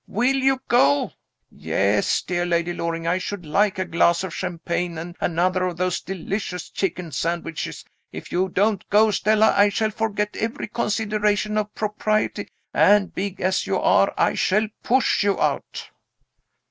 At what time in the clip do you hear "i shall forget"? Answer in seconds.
9.55-10.35